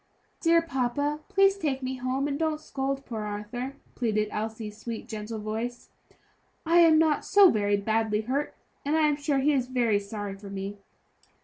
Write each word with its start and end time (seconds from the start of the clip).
"Dear 0.41 0.63
papa, 0.63 1.19
please 1.29 1.57
take 1.59 1.83
me 1.83 1.97
home, 1.97 2.27
and 2.27 2.39
don't 2.39 2.59
scold 2.59 3.05
poor 3.05 3.21
Arthur," 3.21 3.75
pleaded 3.93 4.29
Elsie's 4.31 4.79
sweet, 4.79 5.07
gentle 5.07 5.37
voice; 5.37 5.89
"I 6.65 6.79
am 6.79 6.97
not 6.97 7.23
so 7.23 7.51
very 7.51 7.77
badly 7.77 8.21
hurt, 8.21 8.55
and 8.83 8.95
I 8.97 9.07
am 9.07 9.15
sure 9.15 9.37
he 9.37 9.53
is 9.53 9.67
very 9.67 9.99
sorry 9.99 10.35
for 10.35 10.49
me." 10.49 10.79